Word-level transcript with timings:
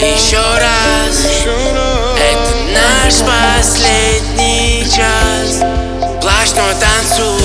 Еще 0.00 0.36
раз. 0.36 1.44
Это 2.18 2.54
наш 2.72 3.14
последний 3.20 4.84
час. 4.84 5.60
Плачь, 6.20 6.52
но 6.56 6.72
танцуй 6.78 7.43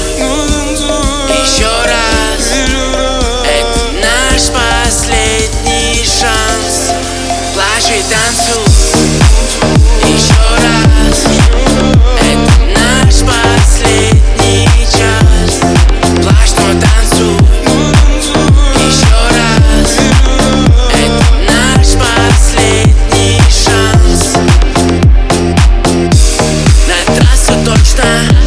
Yeah. 27.99 28.38